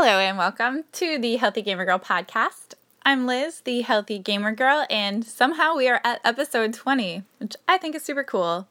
[0.00, 2.74] Hello and welcome to the Healthy Gamer Girl podcast.
[3.02, 7.78] I'm Liz, the Healthy Gamer Girl, and somehow we are at episode 20, which I
[7.78, 8.68] think is super cool.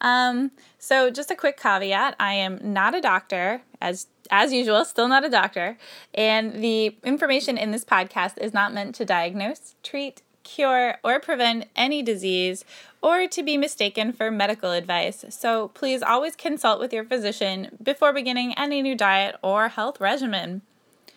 [0.00, 5.08] Um, so just a quick caveat, I am not a doctor, as as usual, still
[5.08, 5.76] not a doctor,
[6.14, 11.68] and the information in this podcast is not meant to diagnose, treat, cure, or prevent
[11.74, 12.64] any disease
[13.02, 15.24] or to be mistaken for medical advice.
[15.28, 20.62] So please always consult with your physician before beginning any new diet or health regimen.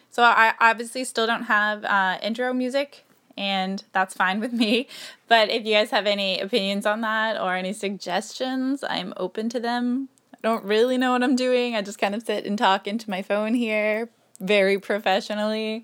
[0.09, 3.05] So I obviously still don't have uh, intro music,
[3.38, 4.88] and that's fine with me.
[5.30, 9.59] But if you guys have any opinions on that or any suggestions, I'm open to
[9.59, 10.08] them.
[10.34, 11.75] I don't really know what I'm doing.
[11.75, 15.84] I just kind of sit and talk into my phone here very professionally.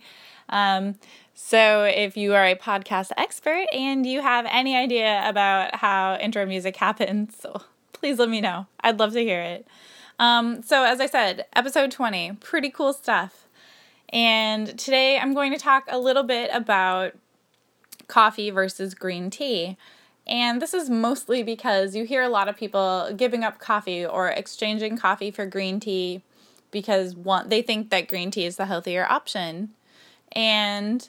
[0.50, 0.96] Um,
[1.34, 6.46] so, if you are a podcast expert and you have any idea about how intro
[6.46, 7.46] music happens,
[7.94, 8.68] please let me know.
[8.82, 9.68] I'd love to hear it.
[10.20, 13.48] Um, so, as I said, episode 20, pretty cool stuff.
[14.10, 17.14] And today I'm going to talk a little bit about
[18.08, 19.76] coffee versus green tea.
[20.28, 24.30] And this is mostly because you hear a lot of people giving up coffee or
[24.30, 26.22] exchanging coffee for green tea
[26.72, 29.72] because one they think that green tea is the healthier option.
[30.34, 31.08] And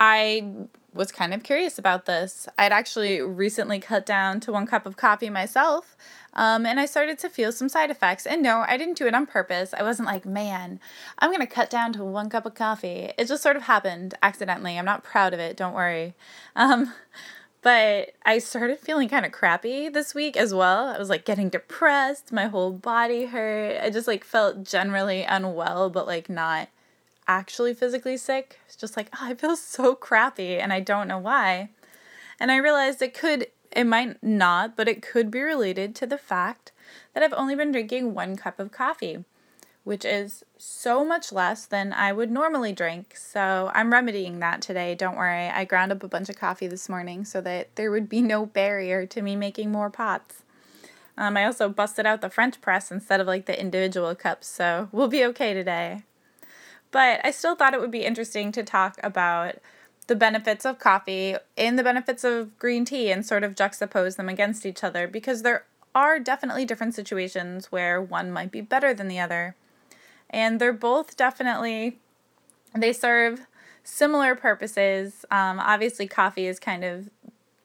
[0.00, 2.48] I was kind of curious about this.
[2.58, 5.96] I'd actually recently cut down to one cup of coffee myself,
[6.34, 8.26] um, and I started to feel some side effects.
[8.26, 9.72] And no, I didn't do it on purpose.
[9.74, 10.80] I wasn't like, man,
[11.18, 13.12] I'm going to cut down to one cup of coffee.
[13.16, 14.78] It just sort of happened accidentally.
[14.78, 16.14] I'm not proud of it, don't worry.
[16.56, 16.92] Um,
[17.62, 20.88] but I started feeling kind of crappy this week as well.
[20.88, 23.80] I was like getting depressed, my whole body hurt.
[23.80, 26.68] I just like felt generally unwell, but like not
[27.38, 28.58] actually physically sick.
[28.66, 31.70] It's just like, oh, I feel so crappy and I don't know why.
[32.38, 36.18] And I realized it could, it might not, but it could be related to the
[36.18, 36.72] fact
[37.14, 39.24] that I've only been drinking one cup of coffee,
[39.84, 43.16] which is so much less than I would normally drink.
[43.16, 44.94] So I'm remedying that today.
[44.94, 45.48] Don't worry.
[45.48, 48.44] I ground up a bunch of coffee this morning so that there would be no
[48.44, 50.42] barrier to me making more pots.
[51.16, 54.88] Um, I also busted out the French press instead of like the individual cups, so
[54.92, 56.04] we'll be okay today.
[56.92, 59.56] But I still thought it would be interesting to talk about
[60.06, 64.28] the benefits of coffee and the benefits of green tea and sort of juxtapose them
[64.28, 65.64] against each other because there
[65.94, 69.56] are definitely different situations where one might be better than the other.
[70.30, 71.98] And they're both definitely,
[72.74, 73.46] they serve
[73.84, 75.24] similar purposes.
[75.30, 77.10] Um, obviously, coffee is kind of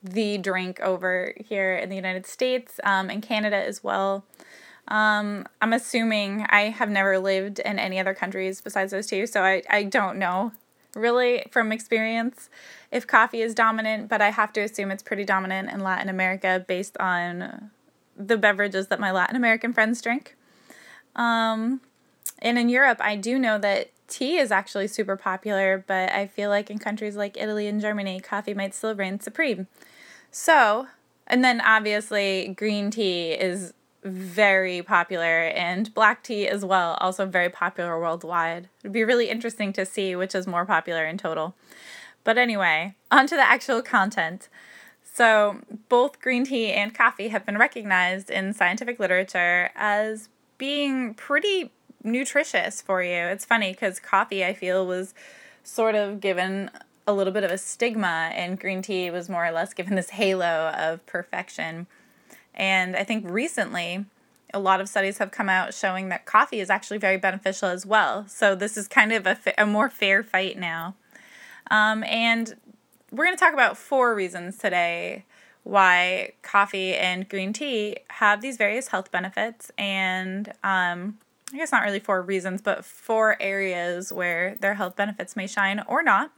[0.03, 4.25] the drink over here in the United States um, and Canada as well.
[4.87, 9.43] Um, I'm assuming I have never lived in any other countries besides those two, so
[9.43, 10.53] I, I don't know
[10.95, 12.49] really from experience
[12.91, 16.63] if coffee is dominant, but I have to assume it's pretty dominant in Latin America
[16.67, 17.69] based on
[18.15, 20.35] the beverages that my Latin American friends drink.
[21.15, 21.81] Um,
[22.39, 26.49] and in Europe, I do know that tea is actually super popular, but I feel
[26.49, 29.67] like in countries like Italy and Germany, coffee might still reign supreme.
[30.31, 30.87] So,
[31.25, 33.73] and then obviously, green tea is
[34.07, 38.69] very popular and black tea as well also very popular worldwide.
[38.81, 41.55] It'd be really interesting to see which is more popular in total.
[42.23, 44.49] But anyway on to the actual content.
[45.03, 51.71] So both green tea and coffee have been recognized in scientific literature as being pretty
[52.03, 53.25] nutritious for you.
[53.25, 55.13] It's funny because coffee i feel was
[55.63, 56.69] sort of given
[57.07, 60.11] a little bit of a stigma and green tea was more or less given this
[60.11, 61.87] halo of perfection
[62.57, 64.05] and I think recently,
[64.53, 67.85] a lot of studies have come out showing that coffee is actually very beneficial as
[67.85, 68.25] well.
[68.27, 70.95] So this is kind of a, a more fair fight now.
[71.69, 72.55] Um, and
[73.11, 75.23] we're going to talk about four reasons today
[75.63, 79.69] why coffee and green tea have these various health benefits.
[79.77, 81.17] And um,
[81.53, 85.83] I guess not really four reasons, but four areas where their health benefits may shine
[85.87, 86.31] or not.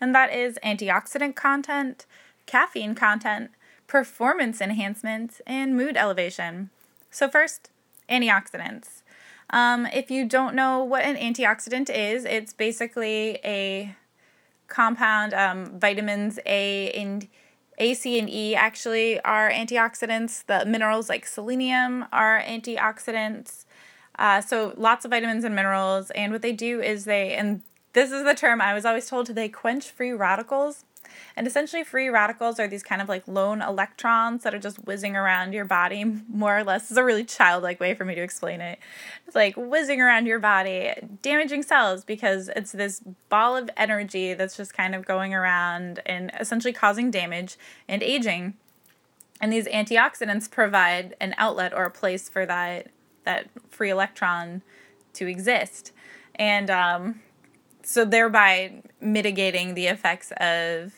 [0.00, 2.06] And that is antioxidant content,
[2.46, 3.50] caffeine content,
[3.92, 6.70] performance enhancement, and mood elevation.
[7.10, 7.68] So, first,
[8.08, 9.02] antioxidants.
[9.50, 13.94] Um, if you don't know what an antioxidant is, it's basically a
[14.66, 15.34] compound.
[15.34, 17.28] Um, vitamins A and
[17.76, 20.46] A, C, and E actually are antioxidants.
[20.46, 23.66] The minerals like selenium are antioxidants.
[24.18, 26.10] Uh, so lots of vitamins and minerals.
[26.12, 27.60] And what they do is they, and
[27.92, 30.86] this is the term I was always told, they quench free radicals.
[31.36, 35.16] And essentially, free radicals are these kind of like lone electrons that are just whizzing
[35.16, 36.82] around your body, more or less.
[36.82, 38.78] This is a really childlike way for me to explain it.
[39.26, 40.92] It's like whizzing around your body,
[41.22, 46.32] damaging cells because it's this ball of energy that's just kind of going around and
[46.38, 47.56] essentially causing damage
[47.88, 48.54] and aging.
[49.40, 52.88] And these antioxidants provide an outlet or a place for that
[53.24, 54.62] that free electron
[55.14, 55.92] to exist.
[56.34, 57.20] and um,
[57.82, 60.94] so thereby mitigating the effects of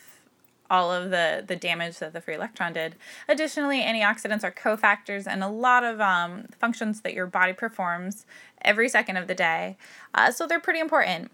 [0.75, 2.97] all of the, the damage that the free electron did.
[3.29, 8.27] Additionally, antioxidants are cofactors in a lot of um, functions that your body performs
[8.63, 9.77] every second of the day.
[10.13, 11.31] Uh, so they're pretty important.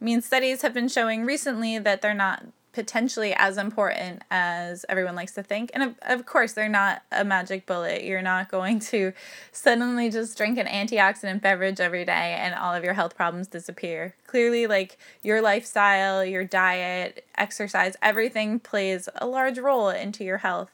[0.00, 5.16] I mean, studies have been showing recently that they're not potentially as important as everyone
[5.16, 5.70] likes to think.
[5.74, 8.04] And of, of course, they're not a magic bullet.
[8.04, 9.12] You're not going to
[9.50, 14.14] suddenly just drink an antioxidant beverage every day and all of your health problems disappear.
[14.26, 20.70] Clearly, like your lifestyle, your diet, exercise, everything plays a large role into your health.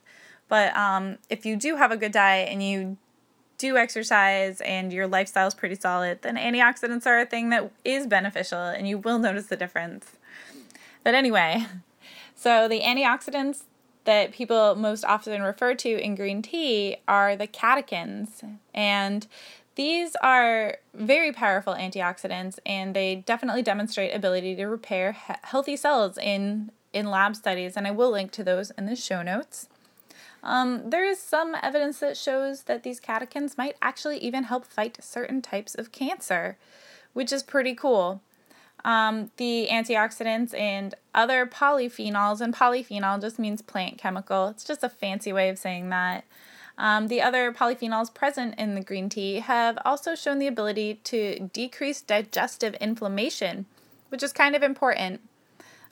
[0.49, 2.99] But um, if you do have a good diet and you
[3.59, 8.07] do exercise and your lifestyle is pretty solid, then antioxidants are a thing that is
[8.07, 10.13] beneficial and you will notice the difference.
[11.03, 11.65] But anyway,
[12.37, 13.63] so the antioxidants
[14.05, 18.59] that people most often refer to in green tea are the catechins.
[18.73, 19.27] And
[19.75, 26.17] these are very powerful antioxidants and they definitely demonstrate ability to repair he- healthy cells
[26.17, 29.69] in in lab studies and I will link to those in the show notes.
[30.43, 34.99] Um, there is some evidence that shows that these catechins might actually even help fight
[35.03, 36.57] certain types of cancer,
[37.13, 38.23] which is pretty cool
[38.85, 44.49] um, the antioxidants and other polyphenols, and polyphenol just means plant chemical.
[44.49, 46.25] It's just a fancy way of saying that.
[46.79, 51.49] Um, the other polyphenols present in the green tea have also shown the ability to
[51.53, 53.65] decrease digestive inflammation,
[54.11, 55.21] which is kind of important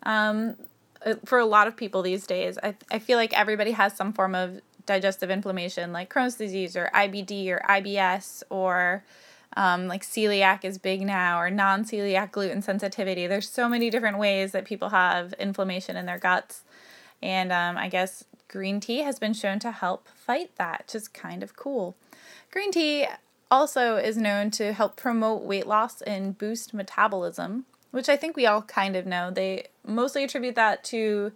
[0.03, 0.57] um,
[1.05, 2.59] uh, for a lot of people these days.
[2.63, 6.91] I, I feel like everybody has some form of digestive inflammation, like Crohn's disease or
[6.95, 9.05] IBD or IBS or
[9.57, 13.27] um, like celiac is big now, or non celiac gluten sensitivity.
[13.27, 16.63] There's so many different ways that people have inflammation in their guts.
[17.23, 21.09] And um, I guess green tea has been shown to help fight that, which is
[21.09, 21.97] kind of cool.
[22.51, 23.07] Green tea
[23.51, 28.47] also is known to help promote weight loss and boost metabolism, which I think we
[28.47, 29.31] all kind of know.
[29.31, 31.33] They mostly attribute that to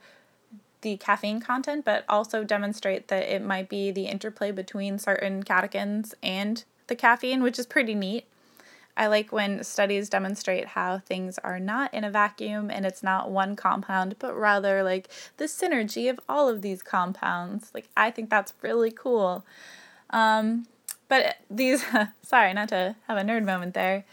[0.80, 6.14] the caffeine content, but also demonstrate that it might be the interplay between certain catechins
[6.22, 8.26] and the caffeine, which is pretty neat.
[8.96, 13.30] I like when studies demonstrate how things are not in a vacuum and it's not
[13.30, 17.70] one compound, but rather like the synergy of all of these compounds.
[17.72, 19.46] Like, I think that's really cool.
[20.10, 20.66] Um,
[21.06, 21.84] but these,
[22.22, 24.04] sorry, not to have a nerd moment there,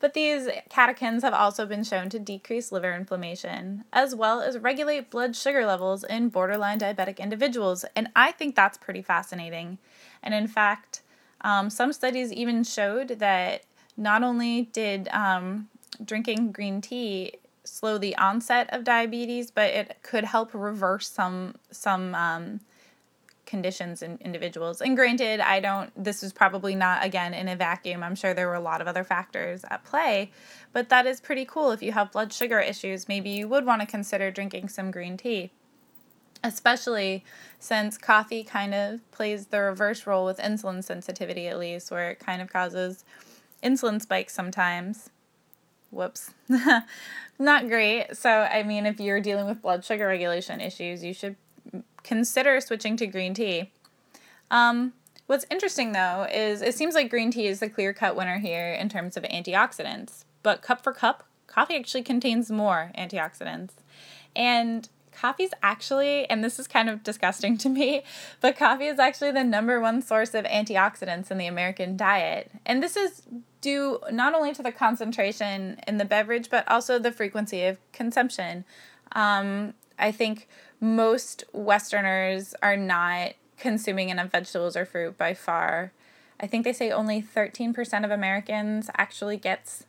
[0.00, 5.10] but these catechins have also been shown to decrease liver inflammation, as well as regulate
[5.10, 7.84] blood sugar levels in borderline diabetic individuals.
[7.94, 9.76] And I think that's pretty fascinating.
[10.22, 11.02] And in fact,
[11.42, 13.62] um, some studies even showed that
[13.96, 15.68] not only did um,
[16.04, 17.32] drinking green tea
[17.64, 22.60] slow the onset of diabetes, but it could help reverse some some um,
[23.46, 24.80] conditions in individuals.
[24.80, 25.90] And granted, I don't.
[26.02, 28.02] This is probably not again in a vacuum.
[28.02, 30.30] I'm sure there were a lot of other factors at play,
[30.72, 31.70] but that is pretty cool.
[31.70, 35.16] If you have blood sugar issues, maybe you would want to consider drinking some green
[35.16, 35.50] tea
[36.42, 37.24] especially
[37.58, 42.18] since coffee kind of plays the reverse role with insulin sensitivity, at least, where it
[42.18, 43.04] kind of causes
[43.62, 45.10] insulin spikes sometimes.
[45.90, 46.32] Whoops.
[47.38, 48.16] Not great.
[48.16, 51.36] So, I mean, if you're dealing with blood sugar regulation issues, you should
[52.02, 53.72] consider switching to green tea.
[54.50, 54.94] Um,
[55.26, 58.72] what's interesting though is it seems like green tea is the clear cut winner here
[58.72, 63.72] in terms of antioxidants, but cup for cup, coffee actually contains more antioxidants.
[64.34, 68.02] And coffee's actually, and this is kind of disgusting to me,
[68.40, 72.50] but coffee is actually the number one source of antioxidants in the American diet.
[72.64, 73.22] And this is
[73.60, 78.64] due not only to the concentration in the beverage, but also the frequency of consumption.
[79.12, 80.48] Um, I think
[80.80, 85.92] most Westerners are not consuming enough vegetables or fruit by far.
[86.40, 89.84] I think they say only 13% of Americans actually gets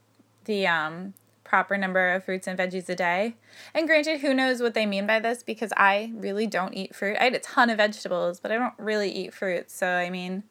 [0.46, 1.14] the um,
[1.52, 3.36] proper number of fruits and veggies a day.
[3.74, 7.18] And granted, who knows what they mean by this because I really don't eat fruit.
[7.20, 9.70] I eat a ton of vegetables, but I don't really eat fruit.
[9.70, 10.44] So, I mean,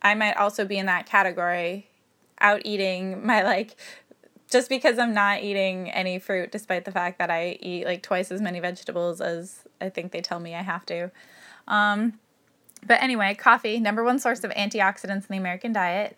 [0.00, 1.88] I might also be in that category
[2.40, 3.74] out eating my like
[4.48, 8.30] just because I'm not eating any fruit despite the fact that I eat like twice
[8.30, 11.10] as many vegetables as I think they tell me I have to.
[11.66, 12.20] Um,
[12.86, 16.16] but anyway, coffee, number one source of antioxidants in the American diet.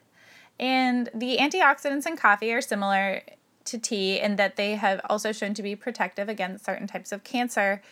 [0.59, 3.23] And the antioxidants in coffee are similar
[3.71, 7.25] to tea and that they have also shown to be protective against certain types of
[7.25, 7.83] cancer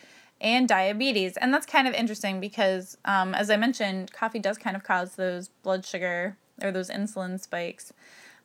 [0.41, 1.37] and diabetes.
[1.37, 5.15] And that's kind of interesting because, um, as I mentioned, coffee does kind of cause
[5.15, 7.93] those blood sugar or those insulin spikes.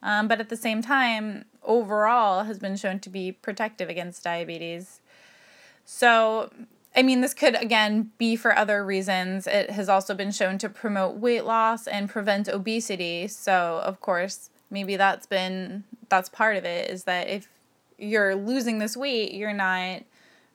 [0.02, 5.00] Um, but at the same time, overall has been shown to be protective against diabetes.
[5.84, 6.50] So,
[6.96, 9.46] I mean, this could again be for other reasons.
[9.46, 13.28] It has also been shown to promote weight loss and prevent obesity.
[13.28, 15.84] So, of course, maybe that's been
[16.14, 17.49] that's part of it is that if
[17.99, 20.02] you're losing this weight, you're not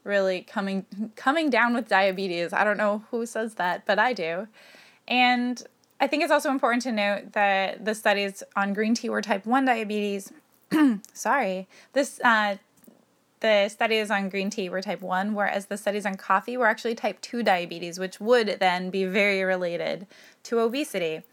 [0.05, 0.85] really coming
[1.15, 2.53] coming down with diabetes.
[2.53, 4.47] I don't know who says that, but I do.
[5.07, 5.61] And
[5.99, 9.45] I think it's also important to note that the studies on green tea were type
[9.45, 10.31] 1 diabetes.
[11.13, 11.67] Sorry.
[11.91, 12.55] This uh,
[13.41, 16.95] the studies on green tea were type 1, whereas the studies on coffee were actually
[16.95, 20.07] type 2 diabetes, which would then be very related
[20.43, 21.23] to obesity.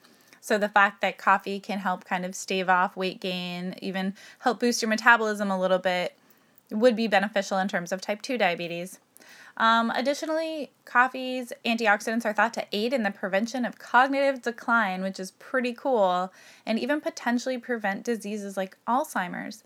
[0.46, 4.60] So, the fact that coffee can help kind of stave off weight gain, even help
[4.60, 6.14] boost your metabolism a little bit,
[6.70, 9.00] would be beneficial in terms of type 2 diabetes.
[9.56, 15.18] Um, additionally, coffee's antioxidants are thought to aid in the prevention of cognitive decline, which
[15.18, 16.32] is pretty cool,
[16.64, 19.64] and even potentially prevent diseases like Alzheimer's.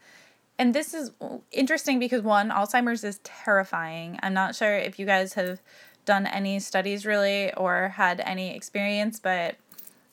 [0.58, 1.10] And this is
[1.52, 4.18] interesting because one, Alzheimer's is terrifying.
[4.22, 5.60] I'm not sure if you guys have
[6.06, 9.56] done any studies really or had any experience, but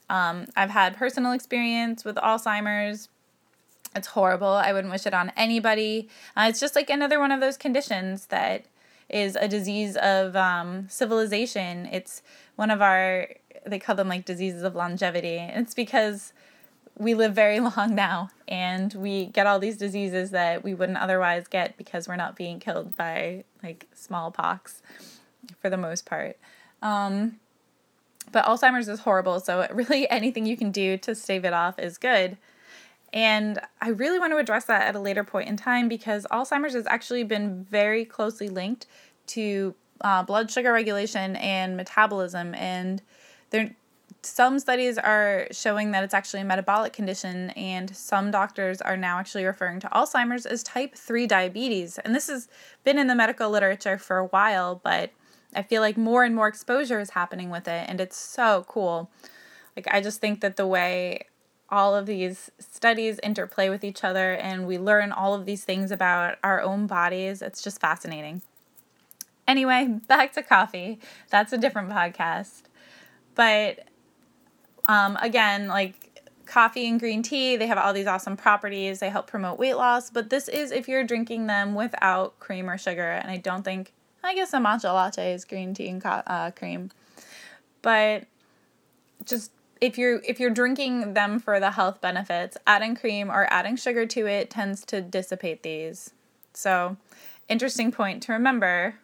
[0.10, 3.10] um, I've had personal experience with Alzheimer's.
[3.96, 4.48] It's horrible.
[4.48, 6.10] I wouldn't wish it on anybody.
[6.36, 8.66] Uh, it's just like another one of those conditions that
[9.10, 11.88] is a disease of um, civilization.
[11.92, 12.22] It's
[12.56, 13.30] one of our,
[13.66, 15.38] they call them like diseases of longevity.
[15.38, 16.34] It's because
[16.98, 21.48] we live very long now and we get all these diseases that we wouldn't otherwise
[21.48, 24.82] get because we're not being killed by like smallpox
[25.62, 26.38] for the most part.
[26.82, 27.40] Um,
[28.32, 31.98] but Alzheimer's is horrible, so really anything you can do to stave it off is
[31.98, 32.38] good.
[33.14, 36.74] And I really want to address that at a later point in time because Alzheimer's
[36.74, 38.86] has actually been very closely linked
[39.28, 42.54] to uh, blood sugar regulation and metabolism.
[42.54, 43.02] And
[43.50, 43.76] there,
[44.22, 49.20] some studies are showing that it's actually a metabolic condition, and some doctors are now
[49.20, 51.98] actually referring to Alzheimer's as type 3 diabetes.
[52.00, 52.48] And this has
[52.84, 55.12] been in the medical literature for a while, but
[55.58, 59.10] I feel like more and more exposure is happening with it, and it's so cool.
[59.76, 61.26] Like, I just think that the way
[61.70, 65.92] all of these studies interplay with each other and we learn all of these things
[65.92, 68.42] about our own bodies, it's just fascinating.
[69.48, 71.00] Anyway, back to coffee.
[71.30, 72.64] That's a different podcast.
[73.36, 73.86] But
[74.88, 79.00] um, again, like coffee and green tea, they have all these awesome properties.
[79.00, 82.78] They help promote weight loss, but this is if you're drinking them without cream or
[82.78, 83.12] sugar.
[83.12, 86.52] And I don't think, I guess a matcha latte is green tea and co- uh,
[86.52, 86.92] cream.
[87.82, 88.26] But
[89.26, 93.76] just if you're if you're drinking them for the health benefits, adding cream or adding
[93.76, 96.12] sugar to it tends to dissipate these.
[96.54, 96.98] So,
[97.48, 98.96] interesting point to remember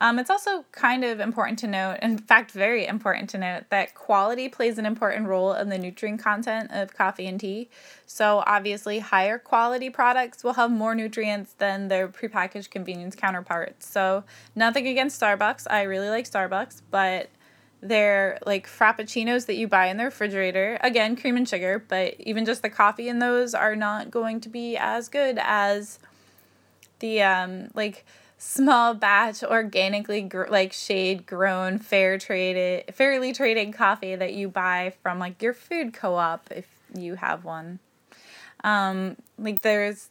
[0.00, 3.94] um, it's also kind of important to note, in fact, very important to note, that
[3.94, 7.68] quality plays an important role in the nutrient content of coffee and tea.
[8.06, 13.86] So, obviously, higher quality products will have more nutrients than their prepackaged convenience counterparts.
[13.86, 14.24] So,
[14.56, 15.66] nothing against Starbucks.
[15.70, 17.28] I really like Starbucks, but
[17.82, 20.78] they're like frappuccinos that you buy in the refrigerator.
[20.80, 24.48] Again, cream and sugar, but even just the coffee in those are not going to
[24.48, 25.98] be as good as
[27.00, 28.04] the um like
[28.42, 34.94] small batch organically gr- like shade grown fair traded fairly traded coffee that you buy
[35.02, 36.66] from like your food co-op if
[36.96, 37.78] you have one.
[38.64, 40.08] Um like there's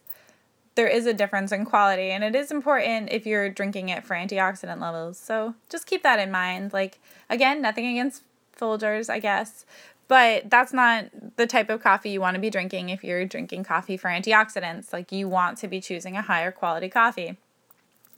[0.76, 4.14] there is a difference in quality and it is important if you're drinking it for
[4.14, 5.18] antioxidant levels.
[5.18, 6.72] So just keep that in mind.
[6.72, 8.22] Like again nothing against
[8.56, 9.64] folgers i guess
[10.06, 11.06] but that's not
[11.36, 14.92] the type of coffee you want to be drinking if you're drinking coffee for antioxidants.
[14.92, 17.36] Like you want to be choosing a higher quality coffee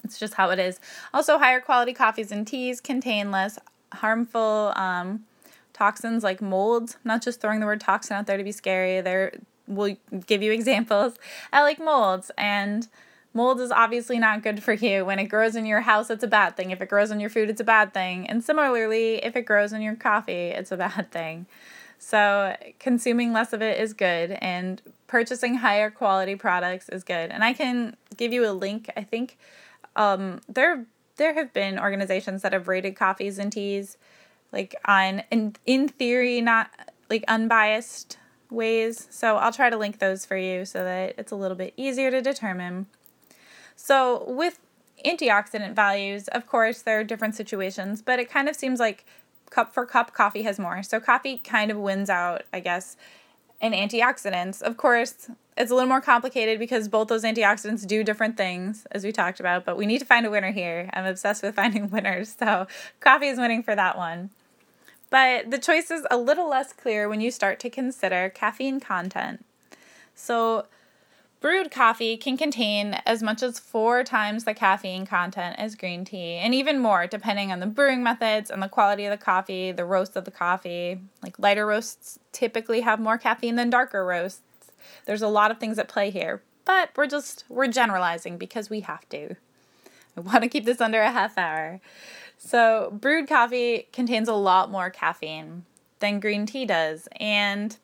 [0.05, 0.81] it's just how it is.
[1.15, 3.59] Also, higher quality coffees and teas contain less
[3.93, 5.25] harmful um,
[5.73, 6.97] toxins like mold.
[6.97, 9.01] I'm not just throwing the word toxin out there to be scary.
[9.01, 9.33] There
[9.67, 11.15] will give you examples.
[11.53, 12.89] I like molds and
[13.35, 15.05] mold is obviously not good for you.
[15.05, 16.71] When it grows in your house, it's a bad thing.
[16.71, 18.29] If it grows in your food, it's a bad thing.
[18.29, 21.47] And similarly, if it grows in your coffee, it's a bad thing.
[21.99, 27.31] So, consuming less of it is good, and purchasing higher quality products is good.
[27.31, 29.39] And I can give you a link, I think
[29.97, 33.97] um, there there have been organizations that have rated coffees and teas
[34.53, 36.71] like on in in theory not
[37.11, 38.19] like unbiased
[38.51, 39.09] ways.
[39.11, 42.11] So I'll try to link those for you so that it's a little bit easier
[42.11, 42.87] to determine.
[43.75, 44.61] So with
[45.05, 49.05] antioxidant values, of course, there are different situations, but it kind of seems like
[49.51, 50.83] cup for cup coffee has more.
[50.83, 52.97] So coffee kind of wins out, I guess,
[53.63, 54.61] in antioxidants.
[54.61, 59.05] Of course, it's a little more complicated because both those antioxidants do different things, as
[59.05, 60.91] we talked about, but we need to find a winner here.
[60.93, 62.67] I'm obsessed with finding winners, so
[63.01, 64.31] coffee is winning for that one.
[65.09, 69.45] But the choice is a little less clear when you start to consider caffeine content.
[70.15, 70.67] So,
[71.43, 76.35] Brewed coffee can contain as much as four times the caffeine content as green tea,
[76.35, 79.85] and even more depending on the brewing methods and the quality of the coffee, the
[79.85, 81.01] roast of the coffee.
[81.21, 84.71] Like lighter roasts typically have more caffeine than darker roasts.
[85.05, 88.83] There's a lot of things at play here, but we're just we're generalizing because we
[88.83, 89.35] have to.
[90.17, 91.81] I want to keep this under a half hour.
[92.39, 95.65] So, brewed coffee contains a lot more caffeine
[95.99, 97.09] than green tea does.
[97.17, 97.77] And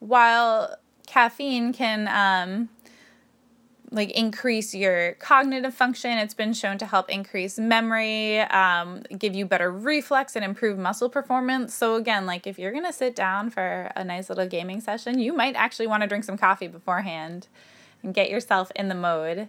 [0.00, 0.78] while
[1.12, 2.70] caffeine can um,
[3.90, 6.12] like increase your cognitive function.
[6.12, 11.10] It's been shown to help increase memory, um, give you better reflex, and improve muscle
[11.10, 11.74] performance.
[11.74, 15.34] So again, like if you're gonna sit down for a nice little gaming session, you
[15.34, 17.46] might actually want to drink some coffee beforehand
[18.02, 19.48] and get yourself in the mode.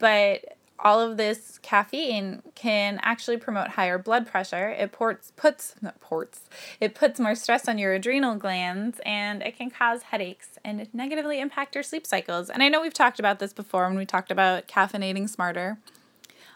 [0.00, 4.70] But all of this caffeine can actually promote higher blood pressure.
[4.70, 6.48] It ports, puts not ports,
[6.80, 11.40] it puts more stress on your adrenal glands, and it can cause headaches and negatively
[11.40, 12.48] impact your sleep cycles.
[12.50, 15.78] And I know we've talked about this before when we talked about caffeinating smarter,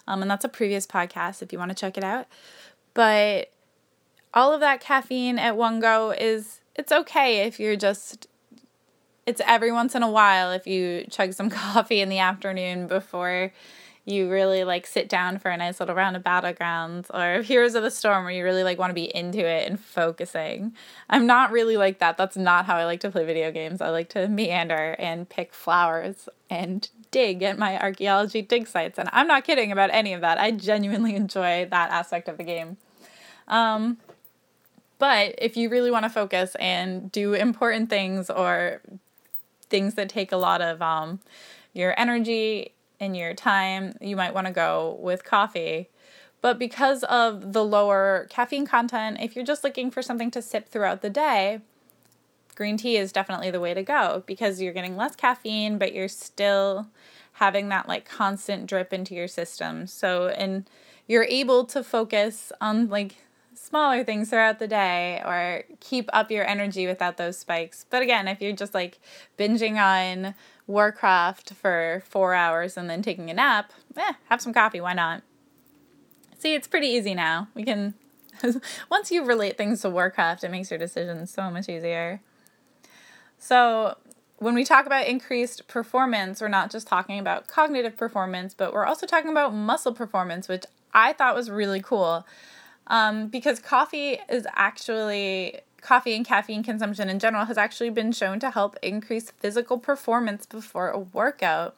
[0.07, 2.26] um, and that's a previous podcast if you want to check it out.
[2.95, 3.50] But
[4.35, 8.29] all of that caffeine at one go is it's okay if you're just
[9.26, 13.52] it's every once in a while if you chug some coffee in the afternoon before
[14.04, 17.82] you really like sit down for a nice little round of battlegrounds or heroes of
[17.82, 20.75] the storm where you really like want to be into it and focusing.
[21.09, 22.16] I'm not really like that.
[22.16, 23.80] That's not how i like to play video games.
[23.80, 29.06] I like to meander and pick flowers and dig at my archaeology dig sites and
[29.12, 30.38] i'm not kidding about any of that.
[30.38, 32.78] I genuinely enjoy that aspect of the game.
[33.49, 33.99] Um,
[34.99, 38.80] but if you really want to focus and do important things or
[39.68, 41.21] things that take a lot of um,
[41.73, 45.90] your energy in your time, you might want to go with coffee.
[46.40, 50.68] But because of the lower caffeine content, if you're just looking for something to sip
[50.68, 51.61] throughout the day,
[52.54, 56.09] green tea is definitely the way to go because you're getting less caffeine, but you're
[56.09, 56.87] still
[57.35, 59.87] having that like constant drip into your system.
[59.87, 60.68] So, and
[61.09, 63.16] you're able to focus on like
[63.54, 67.85] smaller things throughout the day or keep up your energy without those spikes.
[67.88, 68.99] But again, if you're just like
[69.38, 70.35] binging on
[70.66, 74.80] Warcraft for four hours and then taking a nap, eh, have some coffee.
[74.80, 75.23] Why not?
[76.38, 77.49] See, it's pretty easy now.
[77.54, 77.95] We can,
[78.91, 82.21] once you relate things to Warcraft, it makes your decisions so much easier.
[83.38, 83.97] So,
[84.38, 88.84] when we talk about increased performance, we're not just talking about cognitive performance, but we're
[88.84, 92.26] also talking about muscle performance, which I thought was really cool.
[92.88, 98.38] Um, because coffee is actually coffee and caffeine consumption in general has actually been shown
[98.40, 101.75] to help increase physical performance before a workout.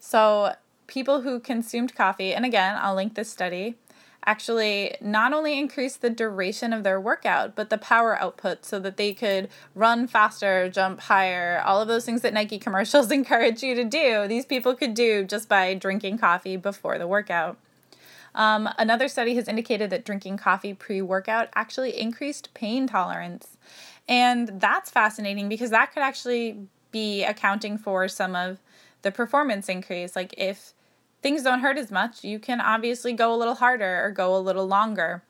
[0.00, 0.54] So,
[0.86, 3.76] people who consumed coffee, and again, I'll link this study,
[4.24, 8.96] actually not only increased the duration of their workout, but the power output so that
[8.96, 13.74] they could run faster, jump higher, all of those things that Nike commercials encourage you
[13.74, 14.26] to do.
[14.26, 17.58] These people could do just by drinking coffee before the workout.
[18.34, 23.56] Um, another study has indicated that drinking coffee pre workout actually increased pain tolerance.
[24.08, 28.58] And that's fascinating because that could actually be accounting for some of
[29.02, 30.16] the performance increase.
[30.16, 30.72] Like if
[31.22, 34.38] things don't hurt as much, you can obviously go a little harder or go a
[34.38, 35.22] little longer.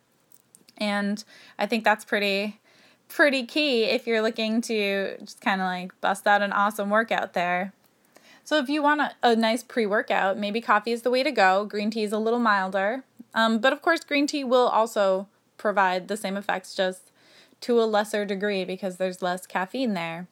[0.76, 1.22] And
[1.58, 2.61] I think that's pretty
[3.08, 7.32] pretty key if you're looking to just kind of like bust out an awesome workout
[7.32, 7.72] there.
[8.48, 11.66] So if you want a, a nice pre-workout, maybe coffee is the way to go.
[11.66, 13.04] Green tea is a little milder.
[13.34, 17.12] Um, but of course, green tea will also provide the same effects just
[17.61, 20.28] to a lesser degree because there's less caffeine there.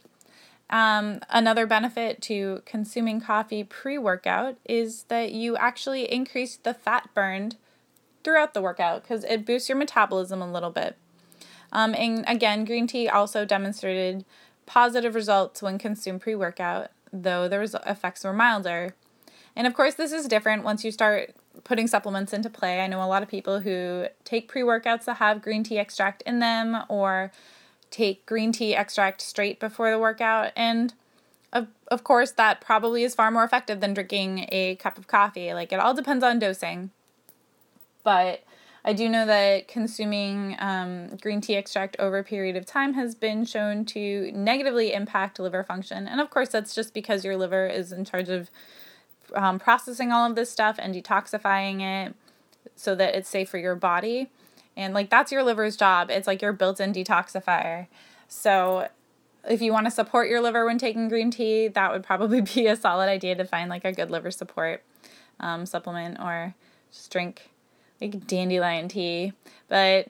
[0.71, 7.11] Um, another benefit to consuming coffee pre workout is that you actually increase the fat
[7.13, 7.57] burned
[8.25, 10.97] throughout the workout because it boosts your metabolism a little bit.
[11.71, 14.25] Um, and again, green tea also demonstrated
[14.65, 18.95] positive results when consumed pre workout though the effects were milder.
[19.55, 22.81] And of course, this is different once you start putting supplements into play.
[22.81, 26.23] I know a lot of people who take pre workouts that have green tea extract
[26.23, 27.33] in them or
[27.91, 30.53] take green tea extract straight before the workout.
[30.55, 30.93] And
[31.53, 35.55] of, of course, that probably is far more effective than drinking a cup of coffee.
[35.55, 36.91] Like, it all depends on dosing.
[38.05, 38.43] But
[38.89, 43.17] I do know that consuming um, green tea extract over a period of time has
[43.17, 46.07] been shown to negatively impact liver function.
[46.07, 48.49] And of course, that's just because your liver is in charge of
[49.35, 52.15] um, processing all of this stuff and detoxifying it
[52.77, 54.31] so that it's safe for your body.
[54.77, 56.09] And like that's your liver's job.
[56.09, 57.89] It's like your built in detoxifier.
[58.29, 58.87] So
[59.51, 62.69] if you want to support your liver when taking green tea, that would probably be
[62.69, 64.85] a solid idea to find like a good liver support
[65.41, 66.55] um, supplement or
[66.93, 67.51] just drink
[68.01, 69.33] like dandelion tea,
[69.69, 70.09] but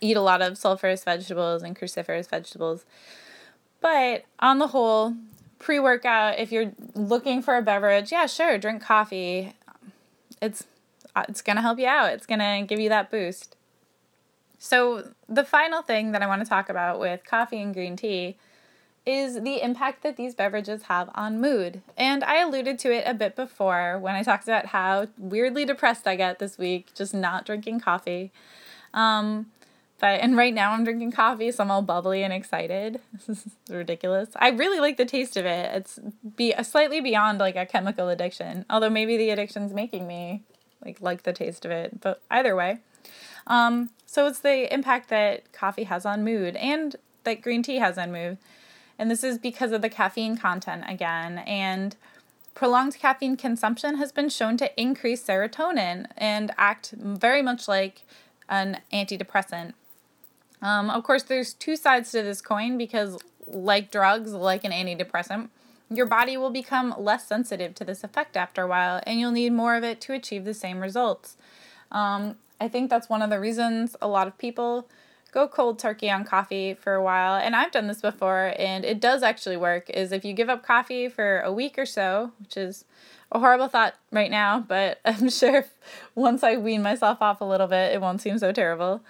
[0.00, 2.84] eat a lot of sulfurous vegetables and cruciferous vegetables.
[3.80, 5.14] But on the whole,
[5.58, 9.54] pre workout, if you're looking for a beverage, yeah, sure, drink coffee.
[10.40, 10.64] It's
[11.28, 12.12] it's gonna help you out.
[12.12, 13.56] It's gonna give you that boost.
[14.58, 18.36] So the final thing that I want to talk about with coffee and green tea
[19.06, 21.80] is the impact that these beverages have on mood.
[21.96, 26.08] And I alluded to it a bit before when I talked about how weirdly depressed
[26.08, 28.32] I get this week just not drinking coffee.
[28.92, 29.46] Um,
[29.98, 33.00] but and right now I'm drinking coffee, so I'm all bubbly and excited.
[33.26, 34.28] This is ridiculous.
[34.36, 35.74] I really like the taste of it.
[35.74, 36.00] It's
[36.36, 40.42] be slightly beyond like a chemical addiction, although maybe the addiction's making me
[40.84, 42.00] like like the taste of it.
[42.00, 42.80] But either way,
[43.46, 47.96] um, so it's the impact that coffee has on mood and that green tea has
[47.96, 48.38] on mood,
[48.98, 51.96] and this is because of the caffeine content again and.
[52.54, 58.00] Prolonged caffeine consumption has been shown to increase serotonin and act very much like
[58.48, 59.74] an antidepressant
[60.62, 65.48] um, of course, there's two sides to this coin because, like drugs, like an antidepressant,
[65.90, 69.52] your body will become less sensitive to this effect after a while, and you'll need
[69.52, 71.36] more of it to achieve the same results.
[71.92, 74.88] Um, I think that's one of the reasons a lot of people
[75.36, 79.00] go cold turkey on coffee for a while, and I've done this before, and it
[79.00, 79.90] does actually work.
[79.90, 82.86] Is if you give up coffee for a week or so, which is
[83.30, 85.66] a horrible thought right now, but I'm sure
[86.14, 89.02] once I wean myself off a little bit, it won't seem so terrible.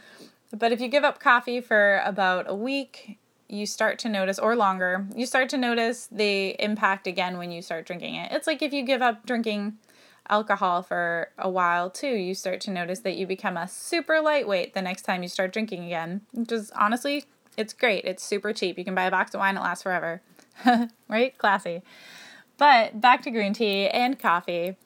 [0.53, 4.57] But if you give up coffee for about a week, you start to notice, or
[4.57, 8.33] longer, you start to notice the impact again when you start drinking it.
[8.33, 9.79] It's like if you give up drinking
[10.29, 14.75] alcohol for a while too, you start to notice that you become a super lightweight
[14.75, 16.23] the next time you start drinking again.
[16.33, 17.25] Which is honestly,
[17.57, 18.05] it's great.
[18.05, 18.79] It's super cheap.
[18.79, 20.23] You can buy a box of wine, it lasts forever.
[21.09, 21.37] right?
[21.39, 21.83] Classy.
[22.59, 24.77] But back to green tea and coffee.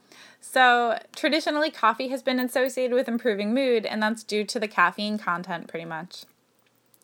[0.40, 5.18] So, traditionally, coffee has been associated with improving mood, and that's due to the caffeine
[5.18, 6.24] content, pretty much.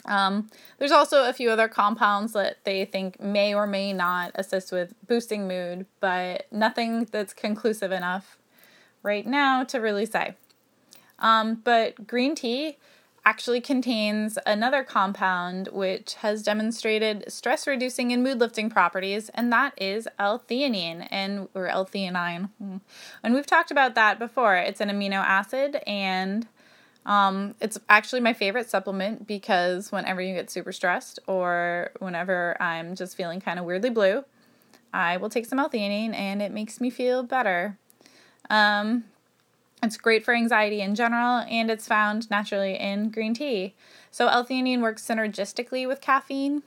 [0.07, 4.73] Um, there's also a few other compounds that they think may or may not assist
[4.73, 8.38] with boosting mood, but nothing that's conclusive enough
[9.03, 10.35] right now to really say.
[11.19, 12.77] Um, but green tea
[13.25, 19.75] actually contains another compound which has demonstrated stress reducing and mood lifting properties, and that
[19.77, 22.51] is L-theanine and or L-theanine.
[22.61, 24.55] And we've talked about that before.
[24.55, 26.47] It's an amino acid and
[27.07, 32.97] um, it's actually my favorite supplement because whenever you get super stressed or whenever I'm
[32.97, 34.25] just feeling kind of weirdly blue,
[34.92, 37.79] I will take some L-theanine and it makes me feel better.
[38.51, 39.05] Um,
[39.83, 43.75] it's great for anxiety in general, and it's found naturally in green tea.
[44.11, 46.64] So L-theanine works synergistically with caffeine.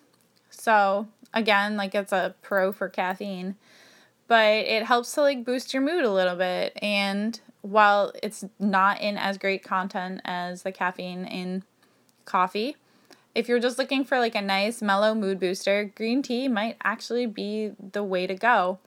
[0.49, 3.55] So again, like it's a pro for caffeine,
[4.27, 6.77] but it helps to like boost your mood a little bit.
[6.81, 11.63] And while it's not in as great content as the caffeine in
[12.25, 12.75] coffee,
[13.35, 17.25] if you're just looking for like a nice mellow mood booster, green tea might actually
[17.25, 18.79] be the way to go.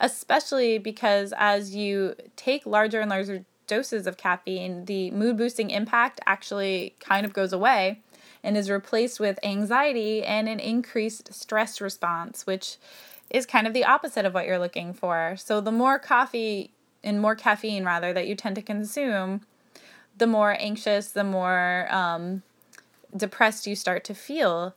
[0.00, 6.20] Especially because as you take larger and larger doses of caffeine, the mood boosting impact
[6.26, 8.00] actually kind of goes away
[8.42, 12.78] and is replaced with anxiety and an increased stress response, which
[13.28, 15.36] is kind of the opposite of what you're looking for.
[15.36, 19.42] So, the more coffee and more caffeine, rather, that you tend to consume,
[20.16, 22.42] the more anxious, the more um,
[23.16, 24.74] depressed you start to feel.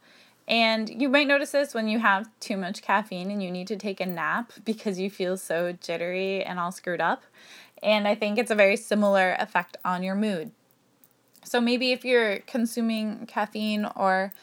[0.47, 3.77] And you might notice this when you have too much caffeine and you need to
[3.77, 7.23] take a nap because you feel so jittery and all screwed up.
[7.81, 10.51] And I think it's a very similar effect on your mood.
[11.43, 14.33] So maybe if you're consuming caffeine or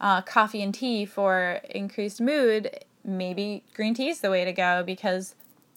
[0.00, 2.70] uh, coffee and tea for increased mood,
[3.04, 5.34] maybe green tea is the way to go because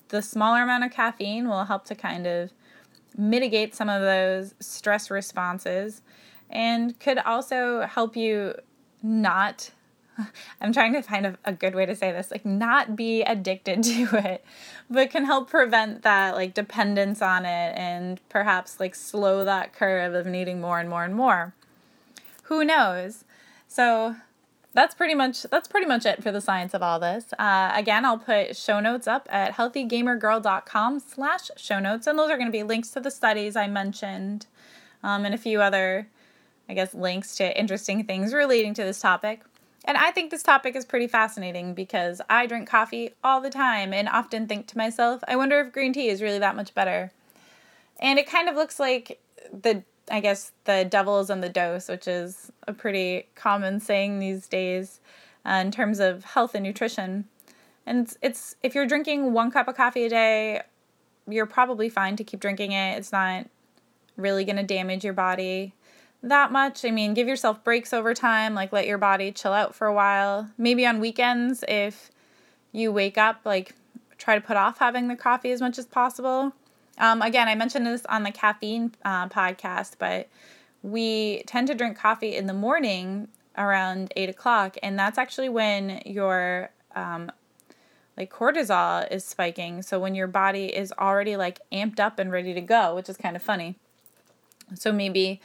[0.09, 2.51] the smaller amount of caffeine will help to kind of
[3.17, 6.01] mitigate some of those stress responses
[6.49, 8.53] and could also help you
[9.01, 9.71] not
[10.61, 13.83] I'm trying to find a, a good way to say this, like not be addicted
[13.83, 14.43] to it,
[14.89, 20.13] but can help prevent that like dependence on it and perhaps like slow that curve
[20.13, 21.53] of needing more and more and more.
[22.43, 23.25] Who knows?
[23.67, 24.15] So
[24.77, 27.33] that's pretty much that's pretty much it for the science of all this.
[27.39, 32.37] Uh, again, I'll put show notes up at healthygamergirl.com slash show notes, and those are
[32.37, 34.45] going to be links to the studies I mentioned
[35.01, 36.07] um, and a few other,
[36.69, 39.41] I guess, links to interesting things relating to this topic.
[39.83, 43.93] And I think this topic is pretty fascinating because I drink coffee all the time
[43.93, 47.11] and often think to myself, I wonder if green tea is really that much better.
[47.99, 49.19] And it kind of looks like
[49.51, 54.19] the, I guess, the devil is in the dose, which is a pretty common saying
[54.19, 54.99] these days
[55.45, 57.25] uh, in terms of health and nutrition.
[57.85, 60.61] And it's, it's, if you're drinking one cup of coffee a day,
[61.27, 62.97] you're probably fine to keep drinking it.
[62.97, 63.47] It's not
[64.15, 65.73] really going to damage your body
[66.23, 66.83] that much.
[66.83, 69.93] I mean, give yourself breaks over time, like let your body chill out for a
[69.93, 70.49] while.
[70.57, 72.11] Maybe on weekends, if
[72.71, 73.75] you wake up, like
[74.17, 76.53] try to put off having the coffee as much as possible.
[76.97, 80.27] Um, again, I mentioned this on the caffeine uh, podcast, but
[80.81, 86.01] we tend to drink coffee in the morning around eight o'clock, and that's actually when
[86.05, 87.31] your um,
[88.17, 89.81] like cortisol is spiking.
[89.81, 93.17] So when your body is already like amped up and ready to go, which is
[93.17, 93.75] kind of funny.
[94.75, 95.39] So maybe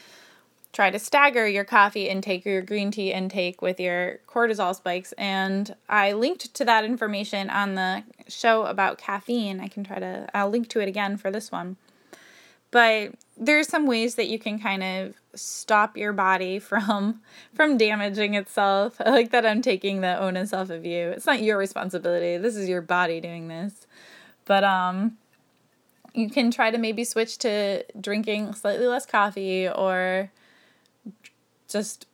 [0.73, 5.13] try to stagger your coffee intake or your green tea intake with your cortisol spikes.
[5.13, 9.61] And I linked to that information on the show about caffeine.
[9.61, 11.77] I can try to, I'll link to it again for this one.
[12.71, 17.21] But there's some ways that you can kind of stop your body from
[17.55, 19.01] from damaging itself.
[19.01, 21.11] I like that I'm taking the onus off of you.
[21.11, 22.39] It's not your responsibility.
[22.39, 23.87] This is your body doing this.
[24.47, 25.19] But um
[26.15, 30.31] you can try to maybe switch to drinking slightly less coffee or
[31.73, 32.07] just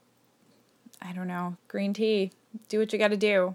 [1.00, 2.32] I don't know, green tea.
[2.68, 3.54] Do what you got to do.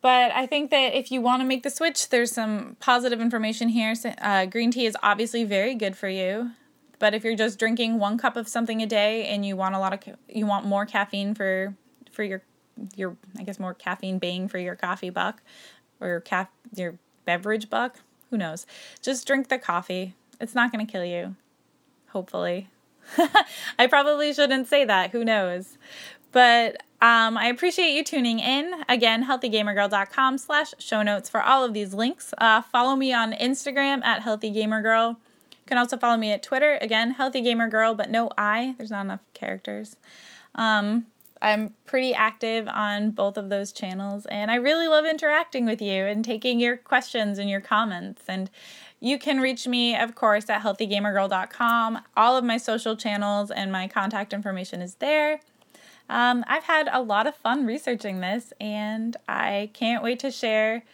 [0.00, 3.68] But I think that if you want to make the switch, there's some positive information
[3.68, 3.94] here.
[4.20, 6.52] Uh, green tea is obviously very good for you.
[6.98, 9.78] But if you're just drinking one cup of something a day and you want a
[9.78, 11.74] lot of ca- you want more caffeine for
[12.12, 12.42] for your
[12.96, 15.42] your I guess more caffeine bang for your coffee buck
[16.00, 18.66] or your caf your beverage buck, who knows?
[19.02, 20.14] Just drink the coffee.
[20.40, 21.36] It's not going to kill you.
[22.08, 22.68] Hopefully.
[23.78, 25.10] I probably shouldn't say that.
[25.10, 25.78] Who knows?
[26.32, 28.72] But um, I appreciate you tuning in.
[28.88, 32.34] Again, healthygamergirl.com slash show notes for all of these links.
[32.38, 35.10] Uh, follow me on Instagram at healthygamergirl.
[35.10, 36.78] You can also follow me at Twitter.
[36.80, 38.74] Again, healthygamergirl, but no I.
[38.76, 39.96] There's not enough characters.
[40.54, 41.06] Um,
[41.40, 46.04] I'm pretty active on both of those channels, and I really love interacting with you
[46.04, 48.22] and taking your questions and your comments.
[48.26, 48.50] And
[49.00, 52.00] you can reach me, of course, at healthygamergirl.com.
[52.16, 55.40] All of my social channels and my contact information is there.
[56.08, 60.84] Um, I've had a lot of fun researching this, and I can't wait to share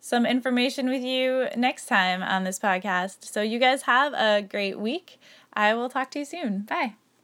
[0.00, 3.24] some information with you next time on this podcast.
[3.24, 5.18] So, you guys have a great week.
[5.52, 6.60] I will talk to you soon.
[6.60, 7.07] Bye.